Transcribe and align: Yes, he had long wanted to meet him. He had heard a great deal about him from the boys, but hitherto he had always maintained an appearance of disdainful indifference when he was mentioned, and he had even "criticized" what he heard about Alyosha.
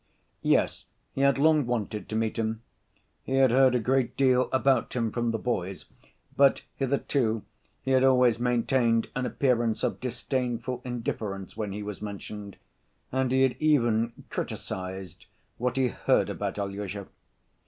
Yes, 0.41 0.85
he 1.13 1.21
had 1.21 1.37
long 1.37 1.67
wanted 1.67 2.09
to 2.09 2.15
meet 2.15 2.39
him. 2.39 2.63
He 3.23 3.33
had 3.35 3.51
heard 3.51 3.75
a 3.75 3.79
great 3.79 4.17
deal 4.17 4.49
about 4.51 4.91
him 4.95 5.11
from 5.11 5.29
the 5.29 5.37
boys, 5.37 5.85
but 6.35 6.63
hitherto 6.75 7.43
he 7.83 7.91
had 7.91 8.03
always 8.03 8.39
maintained 8.39 9.09
an 9.15 9.27
appearance 9.27 9.83
of 9.83 9.99
disdainful 9.99 10.81
indifference 10.83 11.55
when 11.55 11.71
he 11.71 11.83
was 11.83 12.01
mentioned, 12.01 12.57
and 13.11 13.31
he 13.31 13.43
had 13.43 13.55
even 13.59 14.13
"criticized" 14.31 15.27
what 15.59 15.77
he 15.77 15.89
heard 15.89 16.31
about 16.31 16.57
Alyosha. 16.57 17.05